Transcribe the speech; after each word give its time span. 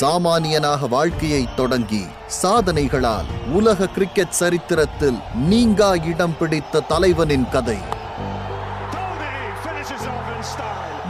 சாமானியனாக 0.00 0.88
வாழ்க்கையை 0.88 1.48
தொடங்கி 1.56 2.04
சாதனைகளால் 2.42 3.26
உலக 3.52 3.86
கிரிக்கெட் 3.86 4.30
சரித்திரத்தில் 4.30 5.18
நீங்கா 5.34 5.94
இடம் 5.94 6.38
பிடித்த 6.38 6.80
தலைவனின் 6.80 7.48
கதை. 7.48 7.78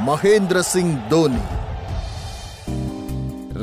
மகேந்திர 0.06 0.58
சிங் 0.58 1.06
தோனி 1.08 1.42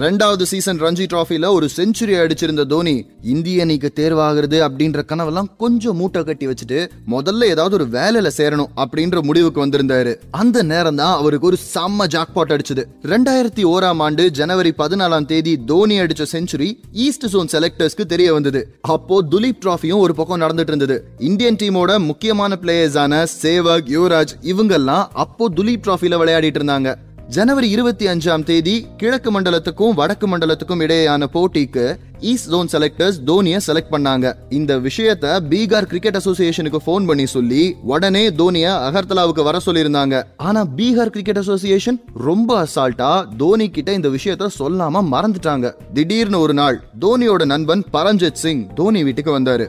ரெண்டாவது 0.02 0.44
சீசன் 0.50 0.80
ரஞ்சி 0.82 1.06
டிராஃபில 1.12 1.48
ஒரு 1.56 1.68
செஞ்சுரி 1.76 2.14
அடிச்சிருந்த 2.24 2.64
தோனி 2.74 2.94
இந்திய 3.34 3.64
அணிக்கு 3.64 3.90
தேர்வாகிறது 4.00 4.58
அப்படின்ற 4.66 5.00
கனவெல்லாம் 5.10 5.50
கொஞ்சம் 5.58 5.98
மூட்டை 6.00 6.22
கட்டி 6.24 6.46
வச்சுட்டு 6.48 6.80
முதல்ல 7.14 7.48
ஏதாவது 7.54 7.76
ஒரு 7.80 7.86
வேலையில 7.96 8.30
சேரணும் 8.38 8.70
அப்படின்ற 8.82 9.22
முடிவுக்கு 9.30 9.64
வந்திருந்தாரு. 9.66 10.12
அந்த 10.42 10.64
நேரம் 10.64 11.00
தான் 11.02 11.16
அவருக்கு 11.22 11.48
ஒரு 11.48 11.58
செம்ம 11.74 12.08
ஜாக்பாட் 12.16 12.54
அடிச்சது. 12.56 12.86
ரெண்டாயிரத்தி 13.14 13.66
ஓராம் 13.74 14.04
ஆண்டு 14.08 14.26
ஜனவரி 14.40 14.74
பதினாலாம் 14.78 15.26
தேதி 15.26 15.56
தோனி 15.72 15.98
அடிச்ச 16.00 16.26
செஞ்சுரி 16.36 16.70
ஈஸ்ட் 17.08 17.28
ஜோன் 17.28 17.52
செலக்டர்ஸ்க்கு 17.56 18.06
தெரிய 18.14 18.30
வந்தது. 18.34 18.64
அப்போ 18.96 19.24
துலீப் 19.32 19.62
டிராஃபியும் 19.66 20.04
ஒரு 20.06 20.16
பக்கம் 20.16 20.42
நடந்துட்டு 20.46 20.74
இருந்தது. 20.76 20.98
இந்தியன் 21.32 21.60
டீமோட 21.64 22.00
முக்கியமான 22.06 22.60
பிளேயர்ஸான 22.62 23.26
சேவக் 23.42 23.92
யுவராஜ் 23.98 24.36
இவங்கெல்லாம் 24.54 25.06
அப்போ 25.26 25.50
துலீப் 25.60 25.86
டிராஃபில 25.88 26.24
விளையாடிட்டு 26.24 26.62
இருந்தாங்க. 26.62 26.96
ஜனவரி 27.36 27.70
இருபத்தி 27.70 28.06
அஞ்சாம் 28.08 28.44
தேதி 28.44 28.86
கிழக்கு 28.98 29.30
மண்டலத்துக்கும் 29.32 29.92
வடக்கு 29.94 30.28
மண்டலத்துக்கும் 30.28 30.82
இடையேயான 30.86 31.24
போட்டிக்கு 31.34 31.84
ஈஸ்ட் 32.20 32.50
ஜோன் 32.50 32.70
செலக்டர்ஸ் 32.72 33.18
தோனியை 33.26 33.60
செலக்ட் 33.68 33.92
பண்ணாங்க. 33.92 34.34
இந்த 34.50 34.80
விஷயத்த 34.80 35.36
பீகார் 35.50 35.88
கிரிக்கெட் 35.92 36.16
அசோசியேஷனுக்கு 36.16 36.80
ஃபோன் 36.86 37.06
பண்ணி 37.06 37.26
சொல்லி 37.26 37.76
உடனே 37.84 38.30
தோனியை 38.30 38.72
அகர்தலாவுக்கு 38.88 39.44
வர 39.44 39.60
சொல்லியிருந்தாங்க. 39.66 40.24
ஆனா 40.38 40.66
பீகார் 40.66 41.14
கிரிக்கெட் 41.16 41.38
அசோசியேஷன் 41.38 42.02
ரொம்ப 42.14 42.66
அசால்ட்டா 42.66 43.26
தோனி 43.38 43.70
கிட்ட 43.70 43.94
இந்த 43.94 44.10
விஷயத்த 44.10 44.48
சொல்லாம 44.60 45.06
மறந்துட்டாங்க. 45.12 45.74
திடீர்னு 45.94 46.40
ஒரு 46.40 46.54
நாள் 46.54 46.84
தோனியோட 47.02 47.46
நண்பன் 47.46 47.86
பரஞ்சித் 47.94 48.42
சிங் 48.46 48.74
தோனி 48.76 49.04
வீட்டுக்கு 49.04 49.40
வந்தாரு. 49.40 49.68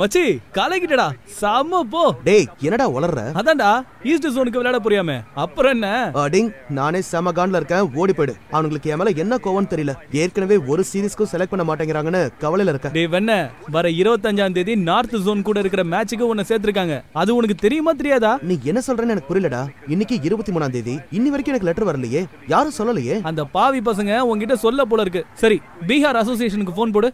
மச்சி 0.00 0.20
கலக்கிட்டடா 0.56 1.06
செம்ம 1.40 1.80
போ. 1.92 2.02
டேய் 2.24 2.46
என்னடா 2.66 2.84
வளர்ற 2.90 3.22
அதான்டா 3.40 3.70
ஈஸ்ட் 4.10 4.26
ஜோனுக்கு 4.26 4.60
விளையாட 4.60 4.78
புரியாம 4.84 5.16
அப்புறம் 5.34 5.72
என்ன? 5.72 5.88
அடிங் 6.14 6.48
நானே 6.68 7.00
செம 7.00 7.32
கான்ல 7.32 7.60
இருக்கேன் 7.60 7.90
ஓடி 7.94 8.12
போயிடு. 8.12 8.34
அவனுங்களுக்கு 8.52 8.90
என் 8.92 8.96
மேல 8.96 9.10
என்ன 9.22 9.38
கோவம் 9.44 9.68
தெரியல. 9.72 9.94
ஏற்கனவே 10.12 10.56
ஒரு 10.56 10.84
சீரிஸ்க்கும் 10.92 11.30
செலக்ட் 11.32 11.52
பண்ண 11.52 11.64
மாட்டேங்கிறாங்கன்னு 11.68 12.22
கவலையில 12.40 12.72
இருக்கேன். 12.74 12.92
டேய் 12.92 13.10
வெண்ண 13.16 13.50
வர 13.70 13.88
இருபத்தஞ்சாம் 13.88 14.52
தேதி 14.52 14.76
நார்த் 14.76 15.16
ஜோன் 15.16 15.42
கூட 15.42 15.58
இருக்கிற 15.58 15.84
மேட்சுக்கு 15.84 16.30
உன்னை 16.32 16.44
சேர்த்திருக்காங்க. 16.48 17.02
அது 17.12 17.34
உனக்கு 17.34 17.54
தெரியுமா 17.54 17.92
தெரியாதா? 17.92 18.38
நீ 18.42 18.58
என்ன 18.64 18.82
சொல்றேன்னு 18.86 19.14
எனக்கு 19.16 19.34
புரியலடா. 19.34 19.62
இன்னைக்கு 19.88 20.18
இருபத்தி 20.22 20.52
மூணாம் 20.52 20.76
தேதி. 20.78 20.96
இன்னி 21.12 21.32
வரைக்கும் 21.34 21.54
எனக்கு 21.54 21.70
லெட்டர் 21.70 21.90
வரலையே. 21.90 22.24
யாரும் 22.46 22.78
சொல்லலையே? 22.78 23.22
அந்த 23.22 23.44
பாவி 23.44 23.80
பசங்க 23.80 24.18
உன்கிட்ட 24.32 24.54
சொல்ல 24.54 24.84
போல 24.84 25.00
இருக்கு. 25.00 25.24
சரி 25.34 25.60
பீகார் 25.86 26.20
அசோசியேஷனுக்கு 26.24 26.76
ஃபோன் 26.76 26.92
போடு. 26.92 27.12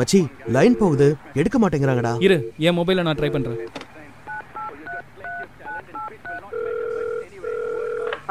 மச்சி 0.00 0.20
லைன் 0.56 0.80
போகுது. 0.82 1.08
எடுக்க 1.42 1.58
மாட்டேங்கிறாங்கடா. 1.62 2.14
இரு 2.26 2.38
என் 2.68 2.78
மொபைல 2.80 3.06
நான் 3.08 3.18
ட்ரை 3.20 3.32
பண்றேன். 3.36 3.60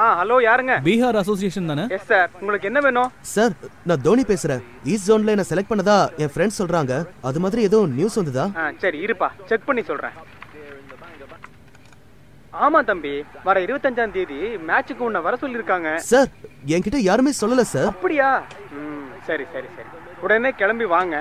ஆ 0.02 0.06
ஹலோ 0.20 0.36
யாருங்க? 0.46 0.74
பீகார் 0.86 1.18
அசோசியேஷன் 1.22 1.70
தானே? 1.72 1.84
எஸ் 1.96 2.06
சார் 2.12 2.30
உங்களுக்கு 2.42 2.68
என்ன 2.70 2.80
வேணும்? 2.86 3.10
சார் 3.34 3.54
நான் 3.90 4.04
தோனி 4.06 4.24
பேசுறேன். 4.30 4.62
ஈஸ்ட் 4.92 5.08
ஜோன்ல 5.10 5.34
என்ன 5.36 5.46
செலக்ட் 5.50 5.72
பண்ணதா 5.72 5.98
என் 6.24 6.32
ஃப்ரெண்ட்ஸ் 6.34 6.60
சொல்றாங்க. 6.62 6.94
அது 7.30 7.40
மாதிரி 7.46 7.62
ஏதோ 7.70 7.80
நியூஸ் 7.98 8.18
வந்ததா? 8.20 8.46
ஆ 8.62 8.72
சரி 8.84 9.00
இருப்பா. 9.08 9.30
செக் 9.50 9.68
பண்ணி 9.70 9.84
சொல்றேன். 9.90 10.16
ஆமா 12.66 12.80
தம்பி. 12.92 13.14
வர 13.48 13.58
இருபத்தஞ்சாம் 13.66 14.16
தேதி 14.16 14.40
மேட்சுக்கு 14.70 15.06
உன்னை 15.10 15.20
வர 15.28 15.36
சொல்லிருக்காங்க 15.44 15.90
சார் 16.12 16.30
என்கிட்ட 16.76 17.02
யாருமே 17.10 17.34
சொல்லல 17.42 17.66
சார் 17.76 17.92
அப்படியா? 17.94 18.30
ம் 18.80 19.08
சரி 19.28 19.46
சரி 19.54 19.70
சரி. 19.78 19.90
உடனே 20.26 20.50
கிளம்பி 20.62 20.86
வாங்க. 20.96 21.16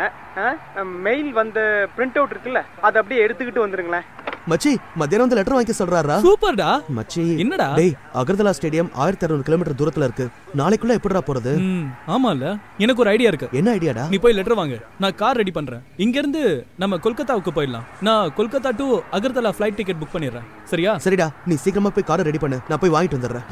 மெயில் 1.06 1.30
வந்த 1.40 1.60
பிரிண்ட் 1.96 2.18
அவுட் 2.20 2.34
இருக்குல்ல 2.34 2.60
அதை 2.86 3.00
அப்படியே 3.02 3.26
எடுத்துக்கிட்டு 3.26 3.64
வந்துருங்களேன். 3.64 4.06
மச்சி 4.50 4.70
மத்தியானம் 5.00 5.24
வந்து 5.24 5.36
லெட்டர் 5.38 5.56
வாங்கி 5.56 5.74
சொல்றாரா? 5.78 6.14
சூப்பர்டா. 6.26 6.68
மச்சி 6.98 7.22
என்னடா? 7.42 7.66
டேய் 7.78 7.92
அகர்தலா 8.20 8.52
ஸ்டேடியம் 8.58 8.90
ஆயிரத்தி 9.02 9.24
அறுநூறு 9.26 9.46
கிலோமீட்டர் 9.48 9.78
தூரத்துல 9.80 10.06
இருக்கு. 10.08 10.26
நாளைக்குள்ள 10.60 10.92
எப்படிடா 10.98 11.22
போறது? 11.26 11.52
ம் 11.64 11.86
ஆமால 12.14 12.52
எனக்கு 12.84 13.02
ஒரு 13.04 13.10
ஐடியா 13.14 13.30
இருக்கு. 13.32 13.48
என்ன 13.60 13.74
ஐடியாடா 13.76 14.04
நீ 14.12 14.18
போய் 14.24 14.36
லெட்டர் 14.38 14.58
வாங்க. 14.60 14.76
நான் 15.04 15.16
கார் 15.22 15.40
ரெடி 15.40 15.52
பண்றேன். 15.58 15.82
இங்க 16.04 16.18
இருந்து 16.22 16.42
நம்ம 16.82 16.98
கொல்கத்தாவுக்கு 17.06 17.52
போயிடலாம். 17.58 17.86
நான் 18.08 18.32
Kolkata 18.38 18.72
to 18.80 18.86
Agartala 19.18 19.52
flight 19.56 19.78
ticket 19.80 20.00
book 20.02 20.14
பண்ணிடுறேன். 20.14 20.46
சரியா? 20.72 20.94
சரிடா 21.06 21.28
நீ 21.50 21.56
சீக்கிரமா 21.64 21.92
போய் 21.98 22.08
காரை 22.12 22.24
ரெடி 22.30 22.40
பண்ணு. 22.44 22.60
நான் 22.70 22.82
போய் 22.84 22.94
வாங்கிட்டு 22.96 23.18
வந்துடுறேன். 23.18 23.46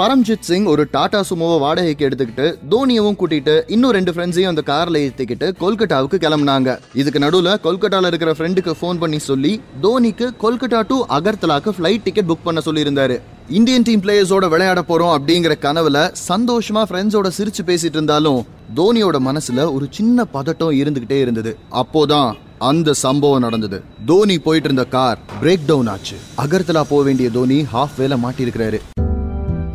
பரம்ஜித் 0.00 0.46
சிங் 0.48 0.68
ஒரு 0.72 0.82
டாடா 0.96 1.20
சுமோவை 1.30 1.56
வாடகைக்கு 1.64 2.06
எடுத்துக்கிட்டு 2.08 2.46
தோனியவும் 2.74 3.18
கூட்டிட்டு 3.20 3.54
இன்னும் 3.74 3.94
ரெண்டு 3.98 4.12
ஃப்ரெண்ட்ஸையும் 4.12 4.52
அந்த 4.52 4.62
கார்ல 4.72 5.02
ஏத்திக்கிட்டு 5.06 5.46
கொல்கட்டாவுக்கு 5.62 6.18
கிளம்புனாங்க. 6.26 6.78
இதுக்கு 7.00 7.24
நடுவுல 7.26 7.50
கொல்கட்டால 7.66 8.10
இருக்கிற 8.12 8.32
ஃப்ரெண்டுக்கு 8.38 8.74
ஃபோன் 8.80 9.00
பண்ணி 9.04 9.18
சொல்லி 9.30 9.52
தோனிக்கு 9.86 10.26
கொல்கட்டா 10.42 10.82
டு 10.86 11.04
அகர்தலாக்கு 11.08 11.70
ஃப்ளைட் 11.78 12.00
டிக்கெட் 12.04 12.28
புக் 12.28 12.44
பண்ண 12.44 12.60
சொல்லியிருந்தாரு. 12.64 13.20
இந்தியன் 13.48 13.82
டீம் 13.82 14.00
பிளேயர்ஸோட 14.00 14.48
விளையாட 14.48 14.84
போறோம் 14.88 15.16
அப்படிங்கிற 15.18 15.54
கனவுல 15.60 16.14
சந்தோஷமா 16.28 16.82
ஃப்ரெண்ட்ஸோட 16.90 17.30
சிரிச்சு 17.38 17.62
பேசிட்டு 17.66 17.96
இருந்தாலும் 17.98 18.46
தோனியோட 18.76 19.18
மனசுல 19.28 19.72
ஒரு 19.72 19.86
சின்ன 19.90 20.26
பதட்டம் 20.34 20.76
இருந்துகிட்டே 20.80 21.20
இருந்தது. 21.20 21.56
அப்போதான் 21.70 22.34
அந்த 22.58 22.92
சம்பவம் 22.92 23.40
நடந்தது. 23.40 23.82
தோனி 24.06 24.38
போயிட்டு 24.38 24.70
இருந்த 24.70 24.90
கார் 24.90 25.18
பிரேக் 25.42 25.66
டவுன் 25.66 25.86
ஆச்சு. 25.86 26.16
அகர்தலா 26.36 26.82
போக 26.82 27.02
வேண்டிய 27.02 27.30
தோனி 27.30 27.66
ஹாஃப் 27.72 27.98
வேல 27.98 28.18
மாட்டியிருக்கிறாரு. 28.24 28.80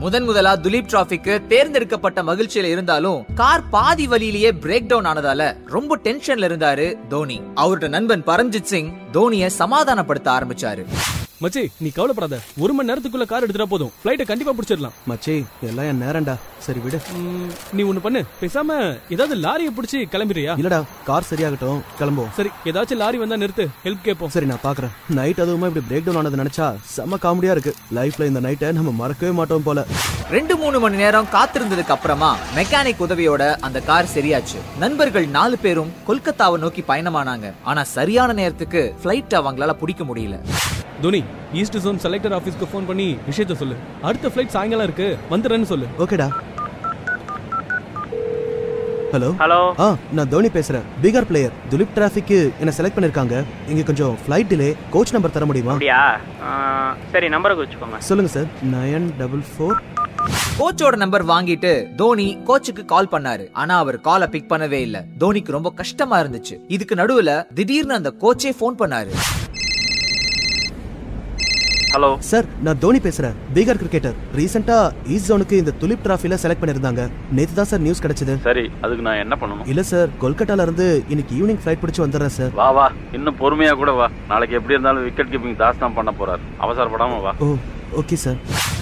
முதன் 0.06 0.24
முதலா 0.24 0.56
துலீப் 0.56 0.88
டிராபிக்கு 0.88 1.48
தேர்ந்தெடுக்கப்பட்ட 1.48 2.24
மகிழ்ச்சியில 2.24 2.64
இருந்தாலும் 2.64 3.26
கார் 3.36 3.70
பாதி 3.70 4.08
வழியிலேயே 4.08 4.52
பிரேக் 4.52 4.88
டவுன் 4.88 5.06
ஆனதால 5.06 5.56
ரொம்ப 5.66 5.98
டென்ஷன்ல 5.98 6.48
இருந்தாரு 6.50 7.08
தோனி. 7.08 7.42
அவரோட 7.56 7.88
நண்பன் 7.88 8.24
பரம்ஜித் 8.24 8.62
சிங் 8.62 8.94
தோனிய 9.12 9.50
சமாதானப்படுத்த 9.60 10.28
ஆரம்பிச்சாரு. 10.38 10.86
மச்சி 11.44 11.62
நீ 11.80 11.90
கவலைப்படாத. 11.90 12.40
ஒரு 12.60 12.74
மணி 12.74 12.92
நேரத்துக்குள்ள 12.92 13.26
கார் 13.26 13.46
எடுத்துட்டா 13.46 13.66
போதும். 13.66 13.92
ஃப்ளைட்டை 14.04 14.26
கண்டிப்பா 14.26 14.52
பிடிச்சிடலாம். 14.54 14.96
மச்சி 15.10 15.46
எல்லாம் 15.62 15.86
என் 15.86 16.02
நேரம்டா. 16.02 16.36
சரி 16.60 16.80
விடு. 16.80 17.02
நீ 17.74 17.84
ஒண்ணு 17.84 18.00
பண்ணு. 18.00 18.24
பேசாம 18.42 18.98
ஏதாவது 19.10 19.36
லாரியை 19.36 19.74
பிடிச்சி 19.78 19.98
கிளம்பிடுறியா? 20.14 20.54
இல்லடா 20.62 20.84
கார் 21.06 21.28
சரியாகட்டும். 21.30 21.82
கிளம்புவோம். 22.00 22.32
சரி 22.36 22.50
ஏதாச்சும் 22.64 22.96
லாரி 22.96 23.18
வந்தா 23.18 23.36
நிறுத்து. 23.36 23.68
ஹெல்ப் 23.84 24.02
கேட்போம் 24.04 24.30
சரி 24.30 24.46
நான் 24.46 24.64
பாக்குறேன். 24.64 24.94
நைட் 25.10 25.42
அதுவுமா 25.42 25.68
இப்படி 25.68 25.86
பிரேக் 25.90 26.06
டவுன் 26.06 26.16
ஆனது 26.16 26.42
நினைச்சா 26.44 26.68
செம்ம 26.96 27.20
காமெடியா 27.26 27.52
இருக்கு. 27.52 27.76
லைஃப்ல 27.96 28.26
இந்த 28.26 28.40
நைட்டை 28.40 28.72
நம்ம 28.72 28.92
மறக்கவே 28.92 29.32
மாட்டோம் 29.32 29.64
போல. 29.64 29.86
ரெண்டு 30.30 30.58
மூணு 30.58 30.80
மணி 30.80 30.96
நேரம் 30.96 31.28
காத்திருந்ததுக்கு 31.32 31.96
அப்புறமா 31.98 32.38
மெக்கானிக் 32.56 33.04
உதவியோட 33.08 33.56
அந்த 33.56 33.82
கார் 33.82 34.14
சரியாச்சு. 34.16 34.62
நண்பர்கள் 34.80 35.28
நாலு 35.28 35.58
பேரும் 35.58 35.94
கொல்கத்தாவை 36.08 36.58
நோக்கி 36.58 36.84
பயணமானாங்க. 36.88 37.54
ஆனா 37.64 37.84
சரியான 37.84 38.34
நேரத்துக்கு 38.34 38.96
ஃபிளைட் 39.04 39.38
அவங்களால 39.42 39.74
பிடிக்க 39.74 40.04
முடியல. 40.04 40.38
தோனி 41.04 41.22
ஈஸ்ட் 41.60 41.78
ஜோன் 41.86 42.00
செலக்டர் 42.04 42.36
ஆபீஸ்க்கு 42.38 42.68
ஃபோன் 42.72 42.88
பண்ணி 42.90 43.08
விஷயத்த 43.30 43.56
சொல்லு. 43.62 43.76
அடுத்த 44.02 44.28
ஃப்ளைட் 44.34 44.54
சாயங்காலம் 44.56 44.88
இருக்கு 44.88 45.08
வந்துடுறேன்னு 45.34 45.70
சொல்லு. 45.72 45.88
ஓகேடா. 46.04 46.28
ஹலோ 49.14 49.28
ஹலோ 49.42 49.60
ஆ 49.80 49.86
நான் 50.18 50.30
தோனி 50.30 50.50
பேசுறேன். 50.56 50.86
பீகார் 51.04 51.28
பிளேயர் 51.30 51.54
துலிப் 51.72 51.94
டிராஃபிக்கு 51.96 52.38
என்ன 52.62 52.72
செலக்ட் 52.78 52.98
பண்ணிருக்காங்க. 52.98 53.36
இங்க 53.72 53.82
கொஞ்சம் 53.90 54.16
ஃப்ளைட் 54.24 54.50
டிலே 54.54 54.70
கோச் 54.96 55.14
நம்பர் 55.16 55.36
தர 55.36 55.46
முடியுமா? 55.50 55.74
அப்படியா? 55.76 56.02
சரி 57.12 57.28
நம்பரை 57.36 57.56
வச்சுக்கோங்க 57.62 58.00
சொல்லுங்க 58.10 58.32
சார். 58.36 58.50
நயன் 58.74 59.08
டபுள் 59.22 59.46
ஃபோர் 59.52 59.78
கோச்சோட 60.60 60.96
நம்பர் 61.04 61.24
வாங்கிட்டு 61.32 61.72
தோனி 61.96 62.28
கோச்சுக்கு 62.48 62.84
கால் 62.94 63.12
பண்ணாரு. 63.12 63.46
ஆனா 63.62 63.74
அவர் 63.84 63.98
காலை 64.08 64.28
பிக் 64.36 64.52
பண்ணவே 64.52 64.80
இல்ல. 64.88 64.98
தோனிக்கு 65.24 65.56
ரொம்ப 65.58 65.70
கஷ்டமா 65.82 66.20
இருந்துச்சு. 66.24 66.56
இதுக்கு 66.76 66.96
நடுவுல 67.02 67.32
திடீர்னு 67.60 68.00
அந்த 68.00 68.14
கோச்சே 68.24 68.52
ஃபோன் 68.60 68.80
பண்ணாரு. 68.84 69.14
ஹலோ 71.96 72.10
சார் 72.30 72.48
நான் 72.66 72.80
தோனி 72.84 73.00
பேசுறேன். 73.06 73.36
பீகார் 73.56 73.80
கிரிக்கெட்டர் 73.82 74.16
ரீசெண்டா 74.38 74.78
ஈஸ்ட் 75.14 75.30
ஜோனுக்கு 75.30 75.56
இந்த 75.62 75.72
துலிப் 75.82 76.02
டிராஃபில 76.06 76.38
செலக்ட் 76.44 76.62
பண்ணிருந்தாங்க. 76.62 77.04
நேத்து 77.38 77.54
தான் 77.60 77.70
சார் 77.70 77.82
நியூஸ் 77.86 78.02
கிடைச்சது. 78.06 78.34
சரி 78.48 78.64
அதுக்கு 78.84 79.06
நான் 79.08 79.22
என்ன 79.24 79.36
பண்ணணும்? 79.42 79.68
இல்ல 79.74 79.84
சார் 79.92 80.10
கொல்கட்டால 80.24 80.66
இருந்து 80.68 80.88
இன்னைக்கு 81.14 81.34
ஈவினிங் 81.40 81.62
ஃபிளைட் 81.64 81.82
பிடிச்சு 81.84 82.04
வந்துடுறேன் 82.06 82.36
சார் 82.38 82.52
வா 82.60 82.68
வா. 82.78 82.88
இன்னும் 83.18 83.38
பொறுமையா 83.44 83.74
கூட 83.82 83.94
வா. 84.00 84.08
நாளைக்கு 84.32 84.58
எப்படி 84.60 84.76
இருந்தாலும் 84.76 85.06
விக்கெட் 85.08 85.32
கீப்பிங் 85.34 85.60
தாஸ் 85.64 85.82
தான் 85.84 85.98
பண்ண 86.00 86.14
போறாரு. 86.20 86.44
அவசரப்படாம 86.68 87.22
வா. 87.28 87.34
ஓ 87.46 87.56
ஓகே 88.02 88.18
சார் 88.26 88.40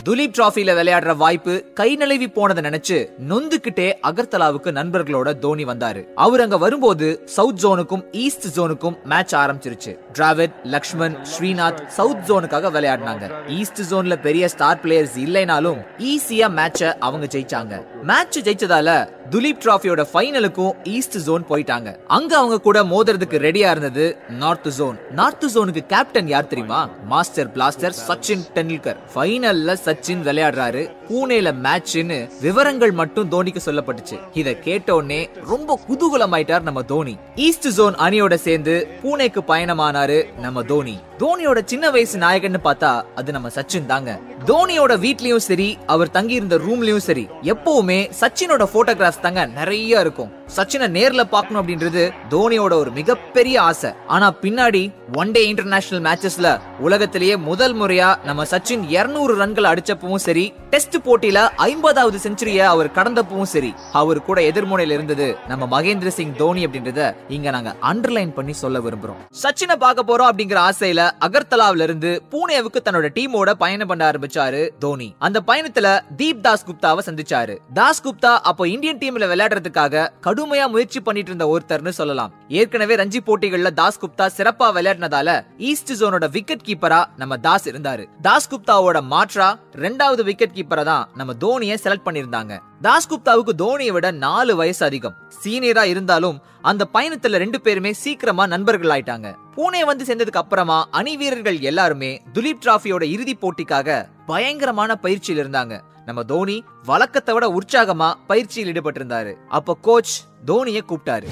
துலீப் 0.09 0.33
டிராஃபில 0.37 0.71
விளையாடுற 0.77 1.15
வாய்ப்பு 1.15 1.63
கை 1.73 1.95
நழுவி 1.95 2.27
போனதை 2.27 2.63
நினைச்சு 2.63 3.07
நொந்துகிட்டே 3.29 3.93
அகர்தலாவுக்கு 4.03 4.71
நண்பர்களோட 4.71 5.39
தோனி 5.39 5.65
வந்தாரு. 5.65 6.05
அவர் 6.15 6.41
அங்க 6.41 6.57
வரும்போது 6.57 7.21
சவுத் 7.25 7.63
ஜோனுக்கும் 7.63 8.03
ஈஸ்ட் 8.11 8.59
ஜோனுக்கும் 8.59 9.03
மேட்ச் 9.03 9.35
ஆரம்பிச்சிருச்சு. 9.35 9.97
டிராவிட் 10.13 10.51
லக்ஷ்மன் 10.63 11.17
ஸ்ரீநாத் 11.21 11.87
சவுத் 11.87 12.29
ஜோனுக்காக 12.29 12.71
விளையாடினாங்க. 12.71 13.47
ஈஸ்ட் 13.47 13.81
ஜோன்ல 13.93 14.21
பெரிய 14.21 14.47
ஸ்டார் 14.47 14.79
பிளேயர்ஸ் 14.83 15.15
இல்லைனாலும் 15.15 15.85
ஈஸியா 15.97 16.49
மேட்ச 16.59 16.93
அவங்க 16.99 17.25
ஜெயிச்சாங்க. 17.25 17.83
மேட்ச் 18.03 18.39
ஜெயிச்சதால 18.39 19.09
துலீப் 19.29 19.61
டிராஃபியோட 19.65 20.05
ஃபைனலுக்கும் 20.13 20.73
ஈஸ்ட் 20.83 21.17
ஜோன் 21.17 21.45
போயிட்டாங்க. 21.49 21.95
அங்க 22.07 22.37
அவங்க 22.37 22.59
கூட 22.59 22.83
மோதுறதுக்கு 22.83 23.39
ரெடியா 23.47 23.71
இருந்தது 23.71 24.17
நார்த் 24.29 24.67
ஜோன். 24.67 24.99
நார்த் 25.11 25.45
ஜோனுக்கு 25.53 25.85
கேப்டன் 25.85 26.27
யார் 26.27 26.47
தெரியுமா? 26.47 26.89
Master 27.05 27.49
blaster 27.49 27.95
Sachin 28.07 28.45
Tendulkar. 28.53 28.97
ஃபைனல்ல 29.15 29.91
Sachin 29.93 30.21
விளையாடுறாரு. 30.27 30.81
பூனேல 31.07 31.49
மேட்ச்னு 31.63 32.17
விவரங்கள் 32.43 32.93
மட்டும் 32.99 33.29
தோனிக்கு 33.31 33.61
சொல்லப்பட்டுச்சு. 33.65 34.17
இத 34.41 34.49
கேட்டோடனே 34.65 35.21
ரொம்ப 35.51 35.79
குதூகலமாயிட்டார் 35.87 36.67
நம்ம 36.67 36.81
தோனி. 36.91 37.15
ஈஸ்ட் 37.45 37.67
ஜோன் 37.77 37.95
அணியோட 38.05 38.33
சேர்ந்து 38.45 38.75
பூனேக்கு 39.01 39.41
பயணமானாரு 39.47 40.19
நம்ம 40.45 40.63
தோனி. 40.71 40.95
தோனியோட 41.23 41.59
சின்ன 41.71 41.89
வயசு 41.95 42.17
நாயகன் 42.17 42.65
பார்த்தா 42.67 42.91
அது 43.15 43.29
நம்ம 43.31 43.49
சச்சின் 43.57 43.89
தாங்க. 43.91 44.11
தோனியோட 44.45 44.93
வீட்லயும் 45.03 45.43
சரி 45.47 45.67
அவர் 45.93 46.13
தங்கி 46.15 46.33
இருந்த 46.39 46.55
ரூம்லயும் 46.57 47.05
சரி 47.07 47.25
எப்பவுமே 47.53 47.99
சச்சினோட 48.21 48.63
போட்டோகிராஃப்ஸ் 48.73 49.23
தாங்க 49.25 49.45
நிறைய 49.59 50.01
இருக்கும். 50.05 50.31
சச்சினை 50.55 50.87
நேர்ல 50.97 51.21
பார்க்கணும் 51.33 51.61
அப்படின்றது 51.61 52.03
தோனியோட 52.33 52.73
ஒரு 52.83 52.91
மிகப்பெரிய 52.91 53.55
ஆசை. 53.61 53.91
ஆனா 54.07 54.27
பின்னாடி 54.41 54.83
ஒன் 55.21 55.31
டே 55.31 55.41
இன்டர்நேஷனல் 55.51 56.03
மேட்சஸ்ல 56.07 56.49
உலகத்திலேயே 56.79 57.35
முதல் 57.49 57.75
முறையா 57.81 58.09
நம்ம 58.29 58.43
சச்சின் 58.51 58.83
200 58.95 59.37
ரன்கள் 59.41 59.69
அடிச்சு 59.71 59.82
அடிச்சப்பவும் 59.83 60.23
சரி 60.25 60.43
டெஸ்ட் 60.69 60.97
போட்டியில 61.05 61.39
ஐம்பதாவது 61.69 62.17
செஞ்சுரிய 62.25 62.59
அவர் 62.73 62.89
கடந்தப்பவும் 62.97 63.49
சரி. 63.53 63.71
அவர் 64.01 64.19
கூட 64.27 64.39
எதிர்முனையில 64.49 64.95
இருந்தது 64.97 65.27
நம்ம 65.47 65.63
மகேந்திர 65.73 66.09
சிங் 66.17 66.35
தோனி 66.35 66.61
அப்படின்றத 66.65 67.01
இங்க 67.35 67.49
நாங்க 67.55 67.71
அண்டர்லைன் 67.91 68.33
பண்ணி 68.37 68.53
சொல்ல 68.61 68.79
விரும்புறோம். 68.79 69.19
சச்சினை 69.41 69.75
பார்க்க 69.83 70.07
போறோம் 70.09 70.29
அப்படிங்கிற 70.31 70.59
ஆசையில 70.69 71.01
அகர்தலாவில 71.25 71.87
இருந்து 71.87 72.11
பூனேவுக்கு 72.31 72.79
தன்னோட 72.85 73.09
டீமோட 73.17 73.51
பயணம் 73.63 73.87
பண்ண 73.87 74.03
ஆரம்பிச்சாரு 74.11 74.61
தோனி. 74.79 75.09
அந்த 75.19 75.41
பயணத்துல 75.47 75.87
தீப் 76.15 76.43
தாஸ் 76.45 76.65
குப்தாவை 76.69 77.03
சந்திச்சாரு. 77.09 77.57
தாஸ் 77.73 78.03
குப்தா 78.07 78.33
அப்போ 78.51 78.67
இந்தியன் 78.67 79.01
டீம்ல 79.03 79.27
விளையாடுறதுக்காக 79.33 80.07
கடுமையா 80.27 80.67
முயற்சி 80.75 81.01
பண்ணிட்டு 81.01 81.31
இருந்த 81.31 81.47
ஒருத்தர்னு 81.53 81.95
சொல்லலாம். 81.99 82.33
ஏற்கனவே 82.61 82.95
ரஞ்சி 82.95 83.21
போட்டிகள்ல 83.27 83.69
தாஸ் 83.81 84.01
குப்தா 84.03 84.27
சிறப்பா 84.37 84.69
விளையாடினதால 84.77 85.29
ஈஸ்ட் 85.69 85.93
ஜோனோட 86.01 86.25
விக்கெட் 86.31 86.67
கீப்பரா 86.67 87.01
நம்ம 87.17 87.37
தாஸ் 87.47 87.69
இருந்தாரு. 87.69 88.03
தாஸ் 88.21 88.49
குப்தாவோட 88.53 88.97
மாற்றா 89.13 89.47
ரெண்டாவது 89.75 90.23
விக்கெட் 90.23 90.55
கீப்பரை 90.55 90.83
தான் 90.83 91.09
நம்ம 91.15 91.33
தோனியை 91.33 91.77
செலக்ட் 91.83 92.05
பண்ணியிருந்தாங்க. 92.05 92.59
தாஸ்குப்தாவுக்கு 92.81 93.53
தோனியை 93.57 93.91
விட 93.91 94.11
நாலு 94.11 94.55
வயசு 94.55 94.85
அதிகம். 94.85 95.15
சீனியரா 95.43 95.83
இருந்தாலும் 95.83 96.41
அந்த 96.61 96.87
பயணத்துல 96.93 97.37
ரெண்டு 97.43 97.61
பேருமே 97.61 97.93
சீக்கிரமா 97.93 98.47
நண்பர்கள் 98.47 98.93
ஆயிட்டாங்க. 98.95 99.35
பூனே 99.55 99.85
வந்து 99.85 100.03
சேர்ந்ததுக்கு 100.03 100.41
அப்புறமா 100.43 100.87
அணி 100.91 101.17
வீரர்கள் 101.17 101.59
எல்லாருமே 101.59 102.21
துலீப் 102.33 102.61
டிராஃபியோட 102.65 103.01
இறுதி 103.01 103.35
போட்டிக்காக 103.35 104.07
பயங்கரமான 104.25 104.95
பயிற்சியில் 104.95 105.45
இருந்தாங்க. 105.45 105.81
நம்ம 106.05 106.23
தோனி 106.23 106.63
வழக்கத்தை 106.85 107.33
விட 107.33 107.57
உற்சாகமா 107.59 108.13
பயிற்சியில் 108.27 108.71
ஈடுபட்டிருந்தாரு. 108.71 109.33
அப்ப 109.49 109.77
கோச் 109.81 110.21
தோனியை 110.45 110.81
கூப்பிட்டாரு. 110.85 111.27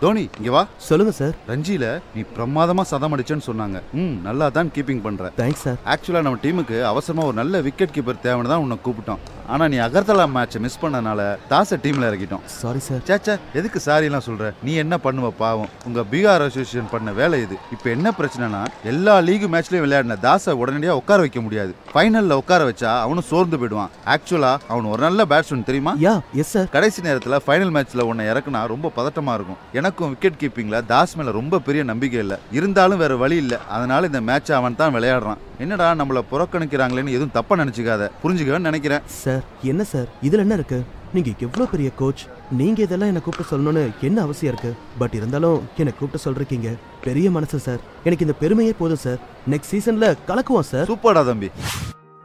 தோனி 0.00 0.22
இங்க 0.38 0.50
வா. 0.54 0.62
சொல்லுங்க 0.86 1.12
சார். 1.18 1.36
ரஞ்சியில 1.50 1.86
நீ 2.14 2.22
பிரமாதமா 2.36 2.82
சதம் 2.90 3.14
அடிச்சேன்னு 3.14 3.46
சொன்னாங்க. 3.48 3.78
ம் 4.00 4.16
நல்லா 4.26 4.46
தான் 4.56 4.70
கீப்பிங் 4.74 5.00
பண்ற 5.06 5.30
தேங்க்ஸ் 5.38 5.62
சார் 5.66 5.78
ஆக்சுவலா 5.92 6.20
நம்ம 6.26 6.40
டீமுக்கு 6.42 6.76
அவசரமா 6.90 7.22
ஒரு 7.28 7.36
நல்ல 7.40 7.60
விக்கெட் 7.66 7.94
கீப்பர் 7.94 8.20
தேவைன்னு 8.26 8.50
தான் 8.52 8.64
உன்னை 8.64 8.76
கூப்பிட்டோம். 8.86 9.22
ஆனா 9.52 9.64
நீ 9.72 9.76
அகர்தலா 9.84 10.26
மேட்சை 10.34 10.60
மிஸ் 10.64 10.78
பண்ணனால 10.82 11.20
தாச 11.52 11.78
டீம்ல 11.84 12.10
இறக்கிட்டோம். 12.10 12.42
சாரி 12.60 12.80
சார் 12.88 13.02
சேச்சா 13.10 13.34
எதுக்கு 13.58 13.80
சாரி 13.86 14.08
எல்லாம் 14.10 14.26
சொல்ற? 14.28 14.50
நீ 14.66 14.74
என்ன 14.82 14.94
பண்ணுவ 15.06 15.30
பாவம்? 15.40 15.72
உங்க 15.88 16.04
பீகார் 16.12 16.44
அசோசியேஷன் 16.46 16.92
பண்ண 16.94 17.12
வேலை 17.20 17.38
இது. 17.46 17.56
இப்போ 17.76 17.88
என்ன 17.96 18.12
பிரச்சனைனா 18.18 18.62
எல்லா 18.92 19.14
லீக் 19.28 19.48
மேட்ச்லயும் 19.54 19.84
விளையாடின 19.86 20.18
தாசை 20.26 20.54
உடனடியா 20.62 20.98
உட்கார 21.00 21.18
வைக்க 21.26 21.40
முடியாது. 21.46 21.74
ஃபைனல்ல 21.94 22.38
உட்கார 22.42 22.62
வச்சா 22.70 22.92
அவனும் 23.06 23.28
சோர்ந்து 23.32 23.60
போயிடுவான். 23.62 23.92
ஆக்சுவலா 24.16 24.52
அவன் 24.70 24.92
ஒரு 24.94 25.02
நல்ல 25.08 25.28
பேட்ஸ்மேன் 25.34 25.68
தெரியுமா? 25.70 25.94
யா 26.06 26.14
எஸ் 26.42 26.54
சார் 26.56 26.70
கடைசி 26.76 27.08
நேரத்துல 27.08 27.40
ஃபைனல் 27.48 27.74
மேட்ச்ல 27.78 28.08
உன்னை 28.12 28.26
இறக்குனா 28.34 28.62
ரொம்ப 28.74 28.92
பதட்டமா 29.00 29.34
இருக்கும். 29.40 29.60
எனக்கும் 29.86 30.08
விக்கெட் 30.08 30.40
கீப்பிங்ல 30.40 30.86
தாஸ் 30.86 31.16
மேல 31.16 31.30
ரொம்ப 31.30 31.58
பெரிய 31.58 31.84
நம்பிக்கை 31.84 32.20
இல்ல. 32.20 32.38
இருந்தாலும் 32.52 32.98
வேற 32.98 33.16
வழி 33.16 33.36
இல்ல. 33.36 33.60
அதனால 33.60 34.06
இந்த 34.06 34.20
மேட்ச் 34.20 34.52
அவன் 34.52 34.76
தான் 34.76 34.94
விளையாடுறான். 34.94 35.36
என்னடா 35.58 35.94
நம்மள 35.94 36.22
புறக்கணிக்கிறாங்களேன்னு 36.32 37.08
எதுவும் 37.08 37.30
தப்பா 37.32 37.56
நினைச்சுக்காத. 37.56 38.10
புரிஞ்சுக்கன்னு 38.22 38.58
நினைக்கிறேன். 38.58 39.00
சார் 39.04 39.44
என்ன 39.62 39.84
சார்? 39.84 40.08
இதுல 40.22 40.38
என்ன 40.38 40.54
இருக்கு? 40.54 40.84
நீங்க 41.14 41.30
எவ்வளவு 41.38 41.70
பெரிய 41.70 41.90
கோச் 41.90 42.26
நீங்க 42.50 42.82
இதெல்லாம் 42.82 43.06
என்ன 43.06 43.20
கூப்பிட்டு 43.20 43.56
சொல்லணும்னு 43.56 43.90
என்ன 44.00 44.22
அவசியம் 44.22 44.52
இருக்கு? 44.52 44.82
பட் 44.98 45.14
இருந்தாலும் 45.14 45.68
என்ன 45.76 45.92
கூப்பிட்டு 45.92 46.30
சொல்றீங்க. 46.30 46.72
பெரிய 47.02 47.30
மனசு 47.30 47.58
சார். 47.58 47.78
எனக்கு 48.04 48.26
இந்த 48.26 48.38
பெருமையே 48.38 48.72
போதும் 48.78 48.96
சார். 48.96 49.18
நெக்ஸ்ட் 49.50 49.72
சீசன்ல 49.72 50.14
கலக்குவோம் 50.26 50.68
சார். 50.72 50.88
சூப்பர்டா 50.88 51.26
தம்பி. 51.26 51.50